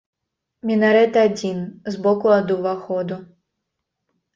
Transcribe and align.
Мінарэт 0.69 1.13
адзін, 1.25 1.61
збоку 1.99 2.27
ад 2.41 2.47
уваходу. 2.59 3.23